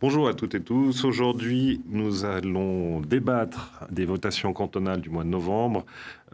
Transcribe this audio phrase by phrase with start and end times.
[0.00, 1.04] Bonjour à toutes et tous.
[1.04, 5.84] Aujourd'hui, nous allons débattre des votations cantonales du mois de novembre,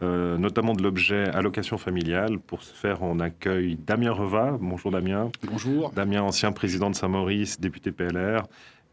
[0.01, 2.39] euh, notamment de l'objet allocation familiale.
[2.39, 4.57] Pour ce faire, on accueille Damien Reva.
[4.57, 5.29] Bonjour Damien.
[5.43, 5.91] Bonjour.
[5.91, 8.43] Damien, ancien président de Saint-Maurice, député PLR.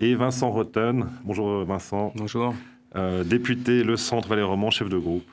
[0.00, 1.06] Et Vincent Rotten.
[1.22, 2.12] Bonjour Vincent.
[2.16, 2.52] Bonjour.
[2.96, 5.30] Euh, député Le Centre Valais-Roman, chef de groupe.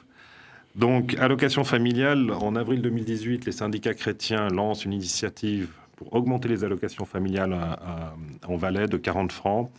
[0.75, 5.69] Donc, allocation familiale, en avril 2018, les syndicats chrétiens lancent une initiative
[6.11, 7.57] augmenter les allocations familiales
[8.47, 9.71] en Valais de 40 francs.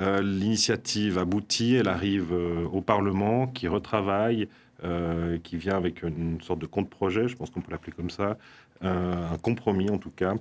[0.00, 4.48] Euh, l'initiative aboutit, elle arrive euh, au Parlement qui retravaille,
[4.84, 8.36] euh, qui vient avec une, sorte de compte-projet, je pense qu'on peut l'appeler comme ça,
[8.84, 10.34] un compromis en tout cas,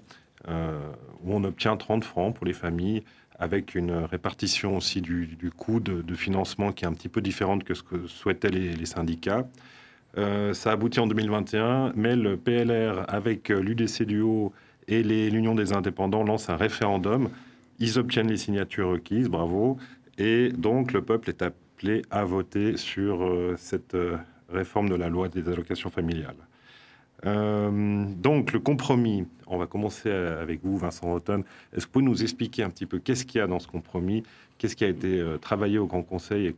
[0.48, 3.04] où on obtient 30 francs pour les familles
[3.38, 7.76] avec une répartition aussi du, coût de, financement qui est un petit peu différente que
[7.76, 9.48] ce que souhaitaient les, les syndicats.
[10.16, 14.54] ça aboutit en 2021, mais le PLR avec l'UDC du Haut
[14.88, 17.30] et l'Union des indépendants lance un référendum.
[17.80, 19.78] Ils obtiennent les signatures requises, bravo.
[20.18, 24.18] Et donc le peuple est appelé à voter sur euh, cette euh,
[24.50, 26.36] réforme de la loi des allocations familiales.
[27.26, 31.44] Euh, donc le compromis, on va commencer avec vous, Vincent Rotten.
[31.74, 33.68] Est-ce que vous pouvez nous expliquer un petit peu qu'est-ce qu'il y a dans ce
[33.68, 34.24] compromis,
[34.58, 36.56] qu'est-ce qui a été travaillé au Grand Conseil et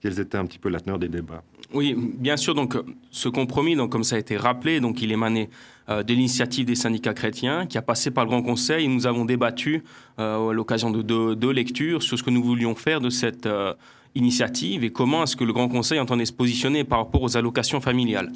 [0.00, 1.42] quelles étaient un petit peu la teneur des débats
[1.74, 2.54] Oui, bien sûr.
[2.54, 2.76] Donc
[3.10, 5.50] ce compromis, donc comme ça a été rappelé, donc il émanait
[5.88, 8.88] euh, de l'initiative des syndicats chrétiens qui a passé par le Grand Conseil.
[8.88, 9.82] nous avons débattu
[10.18, 13.74] euh, à l'occasion de deux lectures sur ce que nous voulions faire de cette euh,
[14.14, 17.80] initiative et comment est-ce que le Grand Conseil entendait se positionner par rapport aux allocations
[17.80, 18.32] familiales.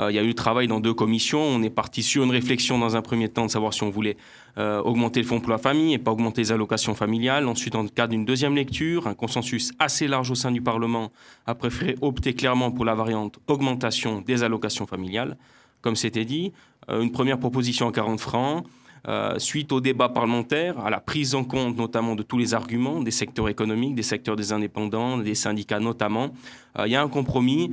[0.00, 1.40] Il y a eu travail dans deux commissions.
[1.40, 4.16] On est parti sur une réflexion dans un premier temps de savoir si on voulait
[4.56, 7.46] augmenter le fonds pour la famille et pas augmenter les allocations familiales.
[7.46, 11.12] Ensuite, dans le d'une deuxième lecture, un consensus assez large au sein du Parlement
[11.46, 15.36] a préféré opter clairement pour la variante augmentation des allocations familiales.
[15.80, 16.52] Comme c'était dit,
[16.88, 18.64] euh, une première proposition à 40 francs.
[19.06, 23.00] Euh, suite au débat parlementaire, à la prise en compte notamment de tous les arguments
[23.00, 26.30] des secteurs économiques, des secteurs des indépendants, des syndicats notamment,
[26.78, 27.70] euh, il y a un compromis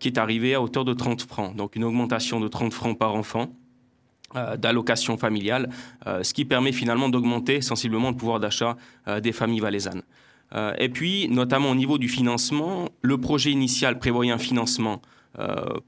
[0.00, 3.14] qui est arrivé à hauteur de 30 francs, donc une augmentation de 30 francs par
[3.14, 3.50] enfant
[4.58, 5.70] d'allocation familiale,
[6.04, 8.76] ce qui permet finalement d'augmenter sensiblement le pouvoir d'achat
[9.22, 10.02] des familles valaisannes.
[10.78, 15.00] et puis, notamment au niveau du financement, le projet initial prévoyait un financement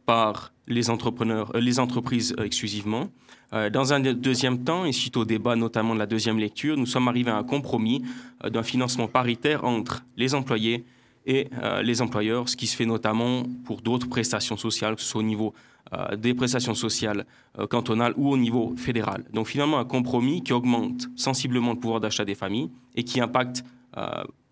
[0.06, 3.08] par les, entrepreneurs, euh, les entreprises euh, exclusivement.
[3.52, 6.86] Euh, dans un deuxième temps, et suite au débat notamment de la deuxième lecture, nous
[6.86, 8.02] sommes arrivés à un compromis
[8.44, 10.84] d'un financement paritaire entre les employés
[11.26, 11.48] et
[11.82, 15.24] les employeurs, ce qui se fait notamment pour d'autres prestations sociales, que ce soit au
[15.24, 15.52] niveau
[16.16, 17.26] des prestations sociales
[17.68, 19.24] cantonales ou au niveau fédéral.
[19.34, 23.62] Donc finalement un compromis qui augmente sensiblement le pouvoir d'achat des familles et qui impacte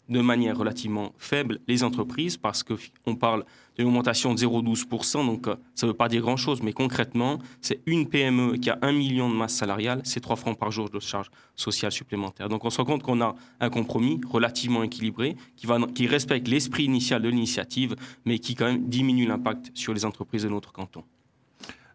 [0.09, 3.45] de manière relativement faible les entreprises parce qu'on parle
[3.77, 7.81] d'une augmentation de 0,12%, donc euh, ça ne veut pas dire grand-chose, mais concrètement, c'est
[7.87, 11.01] une PME qui a un million de masse salariale, c'est 3 francs par jour de
[11.01, 12.49] charges sociales supplémentaires.
[12.49, 17.21] Donc on se rend compte qu'on a un compromis relativement équilibré qui respecte l'esprit initial
[17.21, 21.05] de l'initiative, mais qui quand même diminue l'impact sur les entreprises de notre canton.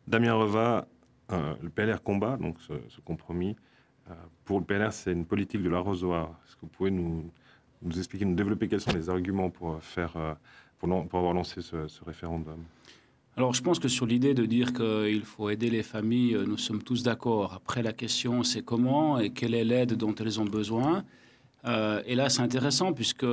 [0.08, 0.88] Damien Reva,
[1.32, 3.56] euh, le PLR combat donc ce, compromis.
[4.10, 4.14] Euh,
[4.46, 6.40] pour le PLR, c'est une politique de l'arrosoir.
[6.46, 7.32] Est-ce que vous pouvez nous
[7.82, 10.34] nous expliquer, nous développer quels sont les arguments pour, faire, euh,
[10.80, 12.64] pour, avoir lancé ce, référendum
[13.38, 16.58] alors, je pense que sur l'idée de dire qu'il faut aider les familles, euh, nous
[16.58, 17.54] sommes tous d'accord.
[17.54, 21.06] Après, la question, c'est comment et quelle est l'aide dont elles ont besoin.
[21.64, 23.26] Euh, et là, c'est intéressant puisque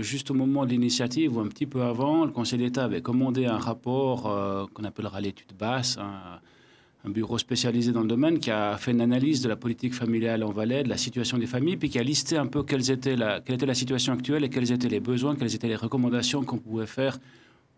[0.00, 3.44] juste au moment de l'initiative, ou un petit peu avant, le Conseil d'État avait commandé
[3.44, 4.22] un rapport
[4.72, 5.98] qu'on appellera l'étude basse,
[7.04, 10.44] un bureau spécialisé dans le domaine qui a fait une analyse de la politique familiale
[10.44, 13.16] en Valais, de la situation des familles, puis qui a listé un peu quelles étaient
[13.16, 16.44] la, quelle était la situation actuelle et quels étaient les besoins, quelles étaient les recommandations
[16.44, 17.18] qu'on pouvait faire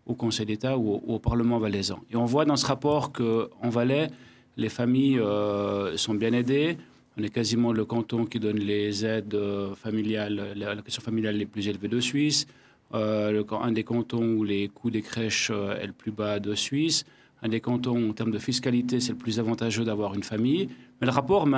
[0.05, 1.99] au Conseil d'État ou, au Parlement valaisan.
[2.11, 4.09] Et on voit dans ce rapport qu'en Valais,
[4.57, 6.77] les familles euh, sont bien aidées.
[7.17, 11.47] On est quasiment le canton qui donne les aides euh, familiales, la question familiale les
[11.47, 12.45] plus élevées de Suisse.
[12.93, 17.05] Euh, un des cantons où les coûts des crèches est le plus bas de Suisse
[17.45, 20.67] un des cantons, en termes de fiscalité, c'est le plus avantageux d'avoir une famille.
[20.99, 21.57] Mais le rapport met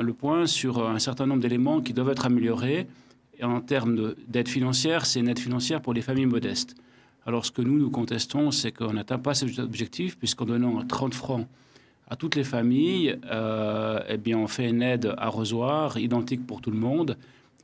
[0.00, 2.86] le point sur un certain nombre d'éléments qui doivent être améliorés.
[3.38, 6.76] Et en termes d'aide financière, c'est une aide financière pour les familles modestes.
[7.26, 11.12] Alors ce que nous, nous contestons, c'est qu'on n'atteint pas cet objectif, puisqu'en donnant 30
[11.12, 11.46] francs
[12.08, 16.70] à toutes les familles, euh, eh bien, on fait une aide arrosoir identique pour tout
[16.70, 17.16] le monde,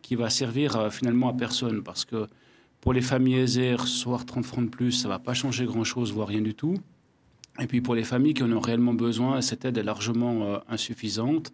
[0.02, 2.26] qui va servir euh, finalement à personne, parce que
[2.82, 6.12] pour les familles aisées, recevoir 30 francs de plus, ça ne va pas changer grand-chose,
[6.12, 6.74] voire rien du tout.
[7.60, 10.58] Et puis pour les familles qui en ont réellement besoin, cette aide est largement euh,
[10.68, 11.52] insuffisante.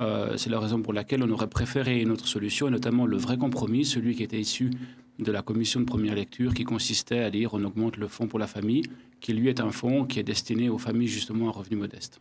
[0.00, 3.16] Euh, c'est la raison pour laquelle on aurait préféré une autre solution, et notamment le
[3.16, 4.70] vrai compromis, celui qui était issu
[5.18, 8.38] de la commission de première lecture, qui consistait à dire on augmente le fonds pour
[8.38, 8.84] la famille,
[9.20, 12.20] qui lui est un fonds qui est destiné aux familles justement à revenus modestes.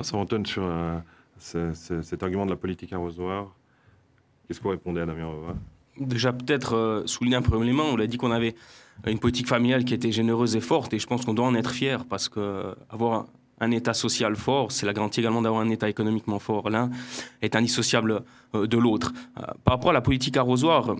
[0.00, 1.04] Ça retonne sur un
[1.38, 3.54] cet argument de la politique arrosoir.
[4.46, 5.54] Qu'est-ce que vous répondez à Damien Reva
[5.98, 7.84] Déjà, peut-être euh, souligner un premier élément.
[7.84, 8.54] On a dit qu'on avait
[9.06, 11.70] une politique familiale qui était généreuse et forte, et je pense qu'on doit en être
[11.70, 13.26] fier parce que avoir
[13.60, 16.70] un État social fort, c'est la garantie également d'avoir un État économiquement fort.
[16.70, 16.90] L'un
[17.42, 18.22] est indissociable
[18.54, 19.12] euh, de l'autre.
[19.38, 20.96] Euh, par rapport à la politique arrosoir,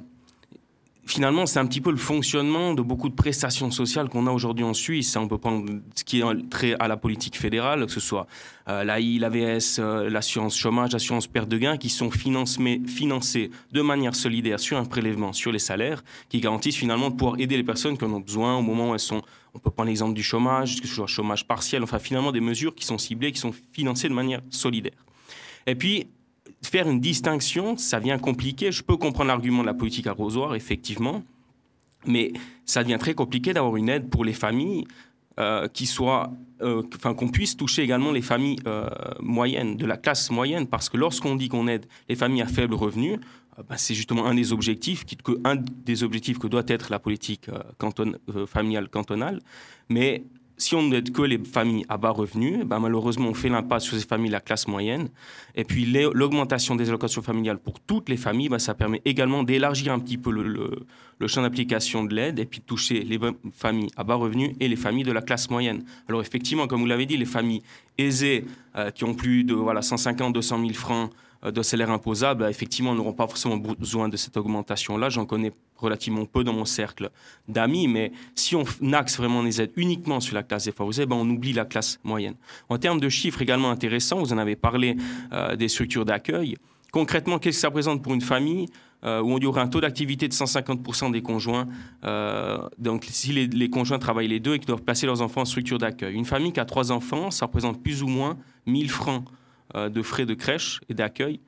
[1.07, 4.65] finalement, c'est un petit peu le fonctionnement de beaucoup de prestations sociales qu'on a aujourd'hui
[4.65, 5.17] en Suisse.
[5.17, 8.27] On peut prendre ce qui est trait à la politique fédérale, que ce soit
[8.69, 14.15] euh, l'AI, l'AVS, euh, l'assurance chômage, l'assurance perte de gains, qui sont financées, de manière
[14.15, 17.97] solidaire sur un prélèvement sur les salaires, qui garantissent finalement de pouvoir aider les personnes
[17.97, 19.23] qui en ont besoin au moment où elles sont.
[19.55, 22.75] On peut prendre l'exemple du chômage, que ce soit chômage partiel, enfin finalement des mesures
[22.75, 25.05] qui sont ciblées, qui sont financées de manière solidaire.
[25.67, 26.07] Et puis,
[26.63, 28.73] faire une distinction, ça vient compliqué.
[28.73, 31.23] Je peux comprendre l'argument de la politique arrosoir, effectivement,
[32.07, 32.33] mais
[32.65, 34.85] ça devient très compliqué d'avoir une aide pour les familles
[35.39, 35.89] euh, qui
[36.61, 38.91] euh, qu'on puisse toucher également les familles euh,
[39.21, 42.75] moyennes, de la classe moyenne, parce que lorsqu'on dit qu'on aide les familles à faible
[42.75, 43.19] revenu,
[43.69, 45.33] bah, c'est justement un des objectifs, que,
[45.85, 47.49] des objectifs que doit être la politique
[48.47, 49.41] familiale cantonale.
[49.89, 50.25] Mais
[50.61, 53.99] si on n'aide que les familles à bas revenus, ben malheureusement, on fait l'impasse sur
[53.99, 55.09] ces familles, la classe moyenne.
[55.55, 59.93] Et puis, l'augmentation des allocations familiales pour toutes les familles, ben ça permet également d'élargir
[59.93, 63.19] un petit peu le, champ d'application de l'aide et puis de toucher les
[63.53, 65.85] familles à bas revenus et les familles de la classe moyenne.
[66.09, 67.63] Alors, effectivement, comme vous l'avez dit, les familles
[67.99, 68.45] aisées
[68.77, 71.11] euh, qui ont plus de voilà, 150, 200 000 francs
[71.45, 75.09] euh, de salaire imposable, effectivement, n'auront pas forcément besoin de cette augmentation-là.
[75.09, 77.11] J'en connais relativement peu dans mon cercle
[77.49, 81.29] d'amis, mais si on axe vraiment les aides uniquement sur la classe défavorisée, ben on
[81.29, 82.35] oublie la classe moyenne.
[82.69, 84.97] En termes de chiffres également intéressants, vous en avez parlé
[85.33, 86.57] euh, des structures d'accueil.
[86.93, 88.67] Concrètement, qu'est-ce que ça représente pour une famille
[89.05, 91.67] euh, où on y aurait un taux d'activité de 150% des conjoints,
[92.79, 95.79] donc si les, conjoints travaillent les deux et qui doivent placer leurs enfants en structure
[95.79, 96.15] d'accueil?
[96.15, 98.37] Une famille qui a trois enfants, ça représente plus ou moins
[98.67, 99.25] 1000 francs
[99.77, 101.39] euh, de frais de crèche et d'accueil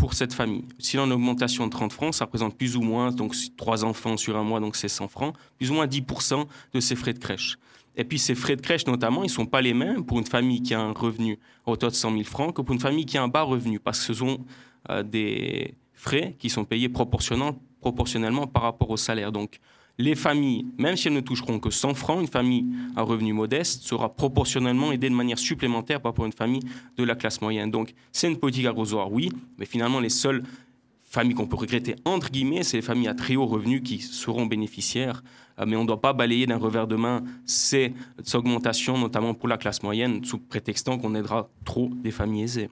[0.00, 0.64] pour cette famille.
[0.78, 3.84] Si on a une augmentation de 30 francs, ça représente plus ou moins, donc trois
[3.84, 7.12] enfants sur un mois, donc c'est 100 francs, plus ou moins 10% de ces frais
[7.12, 7.58] de crèche.
[7.96, 10.24] Et puis ces frais de crèche, notamment, ils ne sont pas les mêmes pour une
[10.24, 13.04] famille qui a un revenu à hauteur de 100 000 francs que pour une famille
[13.04, 14.38] qui a un bas revenu, parce que ce sont
[14.88, 19.32] euh, des frais qui sont payés proportionnellement par rapport au salaire.
[19.32, 19.60] Donc
[20.00, 22.66] les familles, même si elles ne toucheront que 100 francs, une famille
[22.96, 26.62] à revenu modeste sera proportionnellement aidée de manière supplémentaire par rapport à une famille
[26.96, 27.70] de la classe moyenne.
[27.70, 30.42] Donc c'est une politique arrosoir, oui, mais finalement les seules
[31.04, 34.46] familles qu'on peut regretter, entre guillemets, c'est les familles à très haut revenu qui seront
[34.46, 35.22] bénéficiaires.
[35.58, 37.92] Euh, mais on ne doit pas balayer d'un revers de main ces
[38.32, 42.70] augmentations, notamment pour la classe moyenne, sous prétextant qu'on aidera trop des familles aisées.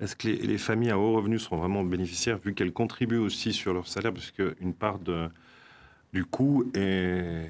[0.00, 3.52] Est-ce que les, les, familles à haut revenu seront vraiment bénéficiaires vu qu'elles contribuent aussi
[3.52, 5.28] sur leur salaire, parce qu'une part de,
[6.12, 7.48] du coût est,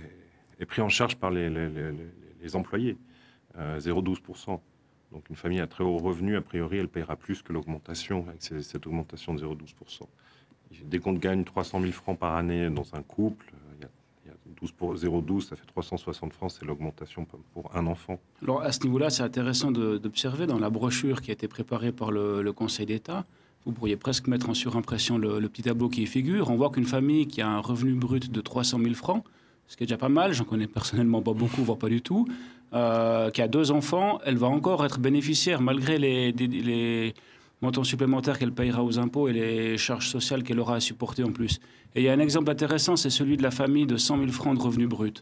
[0.66, 2.96] pris en charge par les, employés,
[3.56, 4.50] 0,12%.
[4.50, 4.56] Euh,
[5.12, 8.42] Donc une famille à très haut revenu, a priori, elle paiera plus que l'augmentation, avec
[8.42, 10.02] cette augmentation de 0,12%.
[10.84, 15.40] Dès qu'on gagne 300 000 francs par année dans un couple, il y a, 0,12,
[15.48, 18.18] ça fait 360 francs, c'est l'augmentation pour un enfant.
[18.42, 22.10] Alors à ce niveau-là, c'est intéressant d'observer dans la brochure qui a été préparée par
[22.10, 23.24] le Conseil d'État,
[23.66, 26.50] vous pourriez presque mettre en surimpression le, petit tableau qui y figure.
[26.50, 29.24] On voit qu'une famille qui a un revenu brut de 300 000 francs,
[29.66, 32.26] ce qui est déjà pas mal, j'en connais personnellement pas beaucoup, voire pas du tout,
[32.74, 37.14] euh, qui a deux enfants, elle va encore être bénéficiaire malgré les,
[37.60, 41.32] montants supplémentaires qu'elle payera aux impôts et les charges sociales qu'elle aura à supporter en
[41.32, 41.60] plus.
[41.94, 44.28] Et il y a un exemple intéressant, c'est celui de la famille de 100 000
[44.30, 45.12] francs de revenus bruts.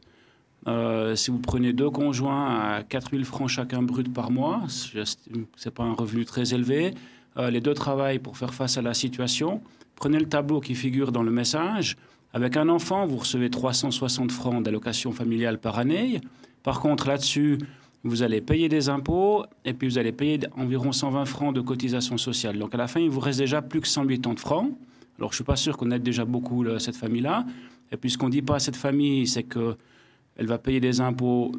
[0.69, 4.99] Euh, si vous prenez deux conjoints à 4 000 francs chacun brut par mois, ce
[4.99, 6.95] n'est pas un revenu très élevé.
[7.39, 9.61] Euh, les deux travaillent pour faire face à la situation.
[9.95, 11.97] Prenez le tableau qui figure dans le message.
[12.33, 16.21] Avec un enfant, vous recevez 360 francs d'allocation familiale par année.
[16.63, 17.59] Par contre, là-dessus,
[18.05, 22.19] vous allez payer des impôts et puis vous allez payer environ 120 francs de cotisation
[22.19, 22.59] sociale.
[22.59, 24.71] Donc à la fin, il vous reste déjà plus que 180 francs.
[25.19, 27.47] Alors je ne suis pas sûr qu'on aide déjà beaucoup cette famille-là.
[27.91, 31.01] Et puis ce qu'on ne dit pas à cette famille, c'est qu'elle va payer des
[31.01, 31.53] impôts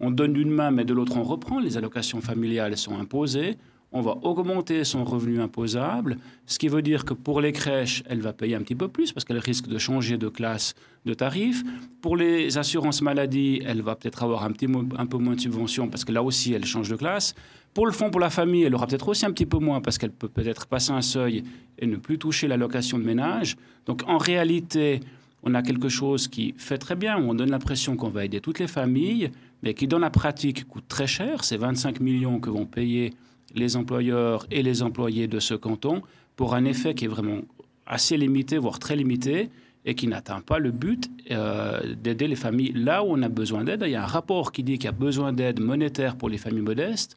[0.00, 1.58] on donne d'une main, mais de l'autre on reprend.
[1.58, 3.56] Les allocations familiales sont imposées.
[3.92, 8.20] On va augmenter son revenu imposable, ce qui veut dire que pour les crèches, elle
[8.20, 10.74] va payer un petit peu plus parce qu'elle risque de changer de classe
[11.06, 11.62] de tarif.
[12.02, 14.66] Pour les assurances maladie, elle va peut-être avoir un, petit,
[14.98, 17.34] un peu moins de subventions parce que là aussi, elle change de classe.
[17.74, 19.98] Pour le fonds pour la famille, elle aura peut-être aussi un petit peu moins parce
[19.98, 21.44] qu'elle peut peut-être passer un seuil
[21.78, 23.56] et ne plus toucher l'allocation de ménage.
[23.86, 25.00] Donc en réalité,
[25.42, 28.58] on a quelque chose qui fait très bien, on donne l'impression qu'on va aider toutes
[28.58, 29.30] les familles,
[29.62, 31.44] mais qui dans la pratique coûte très cher.
[31.44, 33.12] C'est 25 millions que vont payer
[33.54, 36.02] les employeurs et les employés de ce canton
[36.36, 37.40] pour un effet qui est vraiment
[37.86, 39.50] assez limité, voire très limité,
[39.86, 43.62] et qui n'atteint pas le but euh, d'aider les familles là où on a besoin
[43.62, 43.84] d'aide.
[43.86, 46.38] Il y a un rapport qui dit qu'il y a besoin d'aide monétaire pour les
[46.38, 47.16] familles modestes.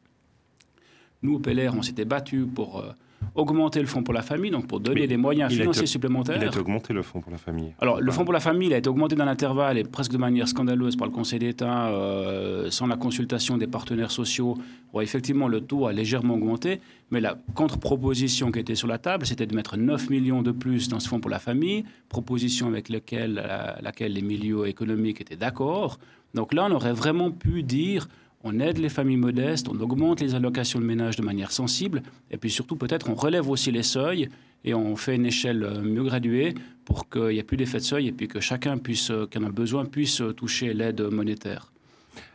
[1.24, 2.92] Nous, au PLR, on s'était battu pour euh,
[3.36, 6.38] augmenter le fonds pour la famille, donc pour donner des moyens financiers supplémentaires.
[6.38, 7.74] Il a été augmenté le fonds pour la famille.
[7.80, 10.18] Alors, le fonds pour la famille il a été augmenté dans l'intervalle et presque de
[10.18, 14.58] manière scandaleuse par le Conseil d'État, euh, sans la consultation des partenaires sociaux.
[15.02, 19.46] effectivement, le taux a légèrement augmenté, mais la contre-proposition qui était sur la table, c'était
[19.46, 23.44] de mettre 9 millions de plus dans ce fonds pour la famille, proposition avec laquelle,
[23.82, 26.00] laquelle les milieux économiques étaient d'accord.
[26.34, 28.08] Donc là, on aurait vraiment pu dire
[28.44, 32.38] on aide les familles modestes, on augmente les allocations de ménage de manière sensible, et
[32.38, 34.30] puis surtout peut-être on relève aussi les seuils
[34.64, 36.54] et on fait une échelle euh, mieux graduée
[36.86, 39.38] pour qu'il n'y ait plus d'effet de seuil et puis que chacun puisse, euh, qui
[39.38, 41.72] en a besoin, puisse euh, toucher l'aide monétaire.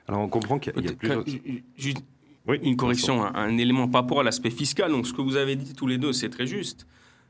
[0.08, 1.24] Alors on comprend qu'il y a, plusieurs...
[1.76, 1.98] Juste
[2.62, 4.90] une correction, un, élément par rapport à l'aspect fiscal.
[4.90, 6.86] Donc ce que vous avez dit tous les deux, c'est très juste.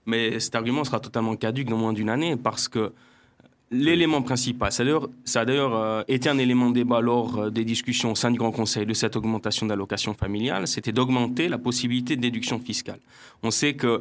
[0.06, 2.92] Mais cet argument sera totalement caduque dans moins d'une année parce que
[3.76, 8.12] L'élément principal, ça a d'ailleurs euh, été un élément de débat lors euh, des discussions
[8.12, 12.20] au sein du Grand Conseil de cette augmentation d'allocation familiale, c'était d'augmenter la possibilité de
[12.20, 13.00] déduction fiscale.
[13.42, 14.00] On sait que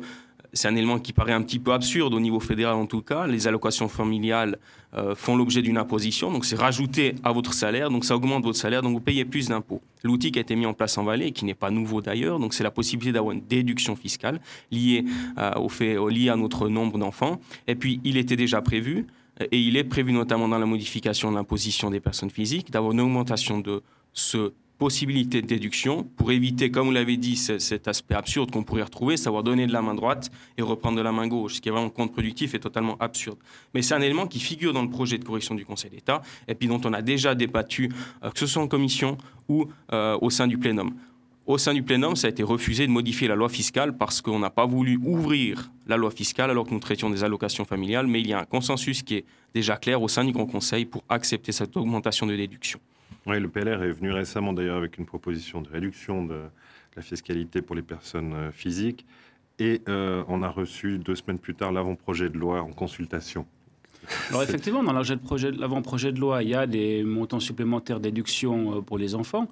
[0.54, 3.26] c'est un élément qui paraît un petit peu absurde au niveau fédéral en tout cas.
[3.26, 4.60] Les allocations familiales
[4.94, 8.60] euh, font l'objet d'une imposition, donc c'est rajouté à votre salaire, donc ça augmente votre
[8.60, 9.82] salaire, donc vous payez plus d'impôts.
[10.04, 12.54] L'outil qui a été mis en place en Valais, qui n'est pas nouveau d'ailleurs, donc
[12.54, 14.40] c'est la possibilité d'avoir une déduction fiscale
[14.70, 15.04] liée,
[15.56, 17.40] au fait, liée à notre nombre d'enfants.
[17.68, 19.08] Et puis il était déjà prévu
[19.40, 23.02] et il est prévu notamment dans la modification de l'imposition des personnes physiques d'avoir une
[23.02, 23.82] augmentation de
[24.14, 28.84] ce possibilité de déduction pour éviter, comme vous l'avez dit, cet aspect absurde qu'on pourrait
[28.84, 31.70] retrouver, savoir donner de la main droite et reprendre de la main gauche, ce qui
[31.70, 33.38] est vraiment contre-productif et totalement absurde.
[33.74, 36.56] Mais c'est un élément qui figure dans le projet de correction du Conseil d'État et
[36.56, 37.92] puis dont on a déjà débattu,
[38.24, 40.94] euh, que ce soit en commission ou euh, au sein du plénum.
[41.46, 44.40] Au sein du plénum, ça a été refusé de modifier la loi fiscale parce qu'on
[44.40, 48.22] n'a pas voulu ouvrir la loi fiscale alors que nous traitions des allocations familiales, mais
[48.22, 51.04] il y a un consensus qui est déjà clair au sein du Grand Conseil pour
[51.10, 52.80] accepter cette augmentation de déduction.
[53.26, 56.44] Oui, le PLR est venu récemment d'ailleurs avec une proposition de réduction de
[56.96, 59.06] la fiscalité pour les personnes euh, physiques
[59.60, 63.46] et euh, on a reçu deux semaines plus tard l'avant-projet de loi en consultation.
[64.30, 68.82] Alors effectivement, dans l'avant-projet de loi, il y a des montants supplémentaires de déduction euh,
[68.82, 69.50] pour les enfants.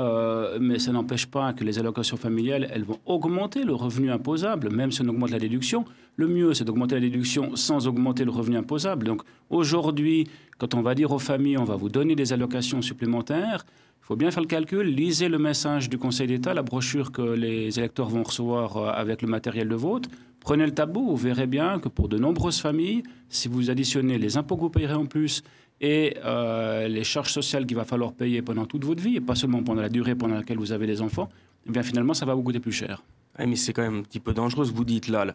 [0.00, 4.70] Euh, mais ça n'empêche pas que les allocations familiales, elles vont augmenter le revenu imposable,
[4.70, 5.84] même si on augmente la déduction.
[6.16, 9.06] Le mieux, c'est d'augmenter la déduction sans augmenter le revenu imposable.
[9.06, 10.26] Donc aujourd'hui,
[10.58, 13.64] quand on va dire aux familles, on va vous donner des allocations supplémentaires,
[14.04, 14.86] il faut bien faire le calcul.
[14.86, 19.22] Lisez le message du Conseil d'État, la brochure que les électeurs vont recevoir euh, avec
[19.22, 20.08] le matériel de vote.
[20.40, 24.36] Prenez le tableau, vous verrez bien que pour de nombreuses familles, si vous additionnez les
[24.36, 25.42] impôts que vous payerez en plus
[25.80, 29.34] et euh, les charges sociales qu'il va falloir payer pendant toute votre vie, et pas
[29.34, 31.28] seulement pendant la durée pendant laquelle vous avez des enfants,
[31.66, 33.02] eh bien finalement, ça va vous coûter plus cher.
[33.38, 35.34] mais c'est quand même un petit peu dangereux ce que vous dites là.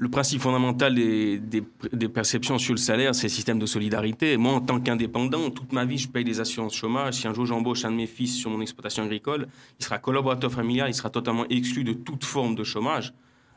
[0.00, 4.36] Le principe fondamental des, des, perceptions sur le salaire, c'est le système de solidarité.
[4.36, 7.14] Moi, en tant qu'indépendant, toute ma vie, je paye des assurances chômage.
[7.14, 9.48] Si un jour j'embauche un de mes fils sur mon exploitation agricole,
[9.80, 13.12] il sera collaborateur familial, il sera totalement exclu de toute forme de chômage.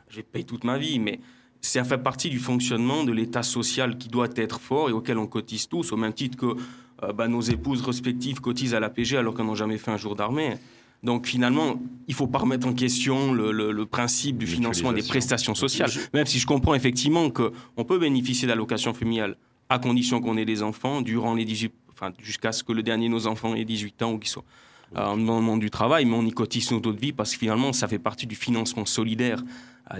[0.08, 1.20] Je vais payer toute ma vie, mais
[1.62, 5.26] ça fait partie du fonctionnement de l'État social qui doit être fort et auquel on
[5.26, 6.56] cotise tous, au même titre que
[7.04, 10.16] euh, bah, nos épouses respectives cotisent à l'APG alors qu'elles n'ont jamais fait un jour
[10.16, 10.56] d'armée.
[11.02, 15.54] Donc finalement, il ne faut pas remettre en question le, principe du financement des prestations
[15.54, 19.36] sociales, même si je comprends effectivement qu'on peut bénéficier d'allocations familiales
[19.68, 23.08] à condition qu'on ait des enfants durant les 18, enfin, jusqu'à ce que le dernier
[23.08, 24.44] de nos enfants ait 18 ans ou qu'il soit
[24.96, 27.72] euh, dans le monde du travail, mais on y cotise notre vie parce que finalement,
[27.72, 29.42] ça fait partie du financement solidaire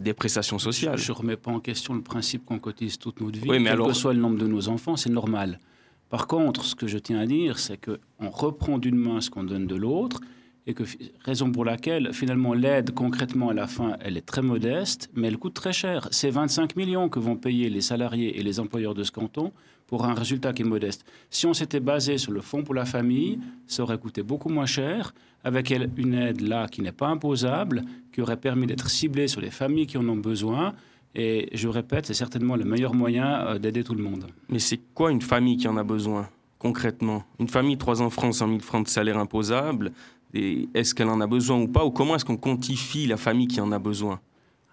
[0.00, 0.98] des prestations sociales.
[0.98, 3.92] Je ne remets pas en question le principe qu'on cotise toute notre vie, quel que
[3.92, 5.60] soit le nombre de nos enfants, c'est normal.
[6.08, 9.44] Par contre, ce que je tiens à dire, c'est qu'on reprend d'une main ce qu'on
[9.44, 10.20] donne de l'autre,
[10.66, 10.84] et que
[11.24, 15.38] raison pour laquelle finalement l'aide concrètement à la fin, elle est très modeste, mais elle
[15.38, 16.08] coûte très cher.
[16.10, 19.52] C'est 25 millions que vont payer les salariés et les employeurs de ce canton
[19.92, 21.04] pour un résultat qui est modeste.
[21.28, 24.64] Si on s'était basé sur le fonds pour la famille, ça aurait coûté beaucoup moins
[24.64, 25.12] cher,
[25.44, 29.50] avec une aide là qui n'est pas imposable, qui aurait permis d'être ciblée sur les
[29.50, 30.72] familles qui en ont besoin.
[31.14, 34.28] Et je répète, c'est certainement le meilleur moyen euh, d'aider tout le monde.
[34.48, 36.26] Mais c'est quoi une famille qui en a besoin
[36.58, 37.24] concrètement?
[37.38, 39.92] Une famille, trois enfants, 100 000 francs de salaire imposable,
[40.32, 41.84] est-ce qu'elle en a besoin ou pas?
[41.84, 44.20] Ou comment est-ce qu'on quantifie la famille qui en a besoin?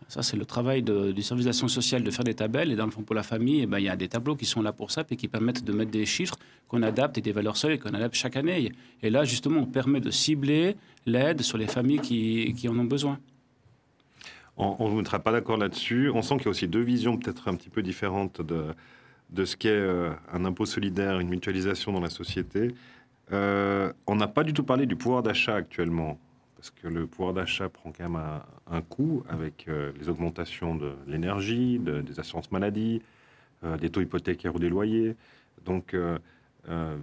[0.08, 2.72] Ça, c'est le travail du service d'action sociale de faire des tabelles.
[2.72, 4.46] Et dans le fond, pour la famille, eh ben, il y a des tableaux qui
[4.46, 6.36] sont là pour ça et qui permettent de mettre des chiffres
[6.68, 8.72] qu'on adapte et des valeurs seules qu'on adapte chaque année.
[9.03, 10.75] Et là, justement, on permet de cibler
[11.06, 13.20] l'aide sur les familles qui, en ont besoin.
[14.58, 16.10] On ne mettra pas d'accord là-dessus.
[16.13, 18.65] On sent qu'il y a aussi deux visions peut-être un petit peu différentes de,
[19.29, 22.74] de ce qu'est euh, un impôt solidaire, une mutualisation dans la société.
[23.32, 26.18] Euh, on n'a pas du tout parlé du pouvoir d'achat actuellement,
[26.60, 28.22] parce que le pouvoir d'achat prend quand même
[28.68, 33.01] un, coût avec euh, les augmentations de l'énergie, des assurances maladie,
[33.80, 35.16] des taux hypothécaires ou des loyers.
[35.66, 35.96] Donc,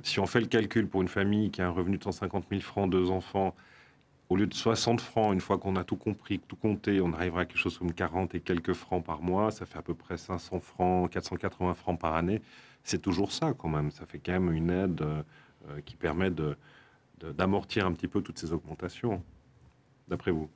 [0.03, 2.63] si on fait le calcul pour une famille qui a un revenu de 150 000
[2.63, 3.55] francs, deux enfants,
[4.29, 7.43] au lieu de 60 francs, une fois qu'on a tout compris, tout compté, on arrivera
[7.43, 9.51] à quelque chose comme 40 et quelques francs par mois.
[9.51, 12.43] Ça fait à peu près 500 francs, 480 francs par année.
[12.83, 13.91] C'est toujours ça quand même.
[13.91, 15.23] Ça fait quand même une aide euh,
[15.85, 16.31] qui permet
[17.21, 19.23] d'amortir un petit peu toutes ces augmentations,
[20.09, 20.49] d'après vous.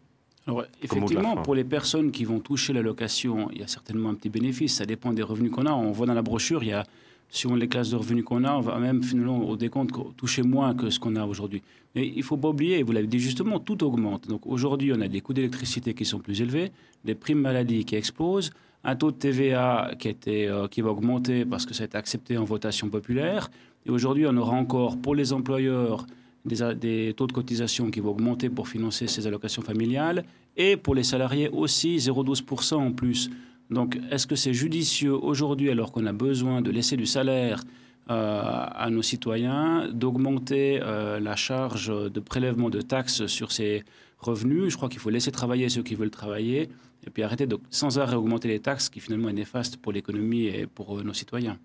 [0.47, 4.30] Alors, effectivement, pour les personnes qui vont toucher l'allocation, il y a certainement un petit
[4.30, 4.76] bénéfice.
[4.76, 5.73] Ça dépend des revenus qu'on a.
[5.73, 6.85] On voit dans la brochure, il y a
[7.30, 10.75] sur les classes de revenus qu'on a, on va même finalement au décompte toucher moins
[10.75, 11.62] que ce qu'on a aujourd'hui.
[11.95, 14.26] Mais il ne faut pas oublier, vous l'avez dit justement, tout augmente.
[14.28, 16.73] Donc aujourd'hui, on a des coûts d'électricité qui sont plus élevés,
[17.04, 18.50] des primes maladie qui explosent,
[18.83, 21.97] un taux de TVA qui, était, euh, qui va augmenter parce que ça a été
[21.97, 23.50] accepté en votation populaire.
[23.87, 26.07] Et aujourd'hui, on aura encore pour les employeurs
[26.44, 30.25] des, taux de cotisation qui vont augmenter pour financer ces allocations familiales
[30.56, 33.30] et pour les salariés aussi 0,12% en plus.
[33.70, 37.62] Donc, est-ce que c'est judicieux aujourd'hui, alors qu'on a besoin de laisser du salaire
[38.11, 43.85] euh, à nos citoyens, d'augmenter euh, la charge de prélèvement de taxes sur ces
[44.18, 44.70] revenus?
[44.70, 46.68] Je crois qu'il faut laisser travailler ceux qui veulent travailler
[47.06, 50.47] et puis arrêter de sans arrêt augmenter les taxes, qui finalement est néfaste pour l'économie
[50.47, 51.59] et pour euh, nos citoyens.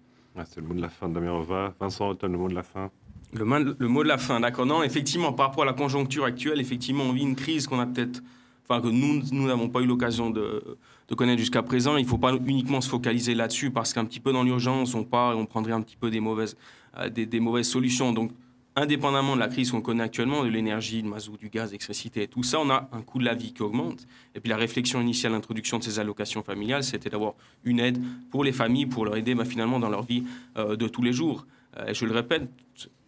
[0.46, 1.74] c'est le mot de la fin, Damien Rova.
[1.79, 2.91] Vincent Houghton, le mot de la fin.
[3.38, 4.65] Le, mot de la fin, d'accord?
[4.65, 7.86] Non, effectivement, par rapport à la conjoncture actuelle, effectivement, on vit une crise qu'on a
[7.86, 8.22] peut-être
[8.68, 10.77] enfin que nous nous n'avons pas eu l'occasion de,
[11.15, 11.98] connaître jusqu'à présent.
[11.98, 15.04] Il ne faut pas uniquement se focaliser là-dessus parce qu'un petit peu dans l'urgence, on
[15.04, 16.56] part et on prendrait un petit peu des mauvaises,
[16.98, 18.13] euh, des, mauvaises solutions.
[18.13, 18.32] Donc,
[18.75, 22.44] indépendamment de la crise qu'on connaît actuellement, de l'énergie, du mazout, du gaz, l'électricité, tout
[22.44, 24.05] ça, on a un coût de la vie qui augmente.
[24.36, 28.01] Et puis la réflexion initiale, l'introduction de ces allocations familiales, c'était d'avoir une aide
[28.32, 30.24] pour les familles, pour leur aider bah, finalement dans leur vie
[30.58, 31.46] euh, de tous les jours.
[31.77, 32.50] Euh, je le répète,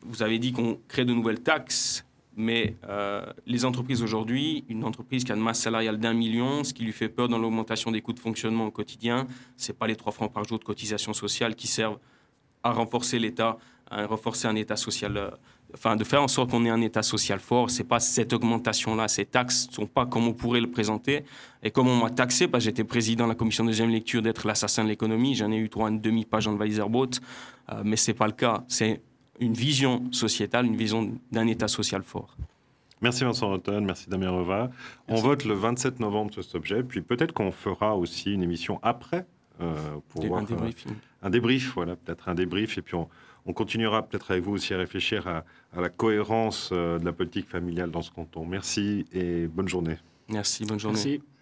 [0.01, 2.03] vous avez dit qu'on crée de nouvelles taxes.
[2.39, 6.71] Mais euh, les entreprises aujourd'hui, une entreprise qui a une masse salariale d'un million, ce
[6.71, 9.25] qui lui fait peur dans l'augmentation des coûts de fonctionnement au quotidien,
[9.57, 11.97] ce n'est pas les 3 francs par jour de cotisation sociale qui servent
[12.61, 13.57] à renforcer l'État,
[13.89, 15.31] à renforcer un État social,
[15.73, 17.69] enfin de faire en sorte qu'on ait un État social fort.
[17.69, 21.23] C'est pas cette augmentation-là, ces taxes ne sont pas comme on pourrait le présenter.
[21.63, 24.21] Et comme on m'a taxé, parce que j'étais président de la commission de deuxième lecture
[24.21, 27.19] d'être l'assassin de l'économie, j'en ai eu trois une demi-page dans le Weiserboot,
[27.71, 28.63] euh, mais c'est pas le cas.
[28.67, 29.01] C'est
[29.39, 32.35] une vision sociétale, une vision d'un État social fort.
[33.01, 34.71] Merci Vincent Rotten, merci Damien Reva.
[35.07, 38.79] On vote le 27 novembre sur cet objet, puis peut-être qu'on fera aussi une émission
[38.81, 39.27] après
[39.61, 39.75] euh,
[40.09, 40.87] pour voir un débrief.
[40.87, 43.07] Euh, un débrief, voilà, peut-être un débrief, et puis on,
[43.53, 45.43] continuera peut-être avec vous aussi à réfléchir à,
[45.79, 48.45] la cohérence euh, de la politique familiale dans ce canton.
[48.45, 49.97] Merci et bonne journée.
[50.29, 50.97] Merci, bonne journée.
[50.97, 51.36] Merci.